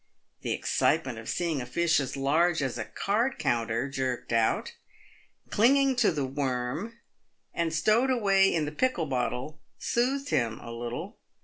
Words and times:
The 0.41 0.51
excitement 0.51 1.19
of 1.19 1.29
seeing 1.29 1.61
a 1.61 1.65
fish 1.67 1.99
as 1.99 2.17
large 2.17 2.63
as 2.63 2.79
a 2.79 2.85
card 2.85 3.37
counter 3.37 3.87
jerked 3.87 4.33
out, 4.33 4.73
clinging 5.51 5.95
to 5.97 6.11
the 6.11 6.25
worm, 6.25 6.97
and 7.53 7.71
stowed 7.71 8.09
away 8.09 8.51
in 8.51 8.65
the 8.65 8.71
pickle 8.71 9.05
bottle, 9.05 9.59
soothed 9.77 10.29
him 10.29 10.59
a 10.59 10.71
little. 10.71 11.19